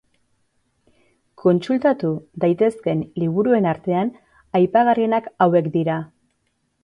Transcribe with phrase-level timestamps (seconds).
[1.41, 2.09] Kontsultatu
[2.45, 4.11] daitezkeen liburuen artean
[4.61, 5.99] aipagarrienak hauek dira.